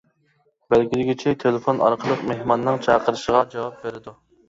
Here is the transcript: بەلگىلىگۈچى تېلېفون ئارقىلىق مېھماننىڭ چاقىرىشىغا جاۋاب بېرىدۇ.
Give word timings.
بەلگىلىگۈچى 0.73 1.35
تېلېفون 1.45 1.83
ئارقىلىق 1.89 2.25
مېھماننىڭ 2.33 2.83
چاقىرىشىغا 2.91 3.47
جاۋاب 3.57 3.83
بېرىدۇ. 3.87 4.21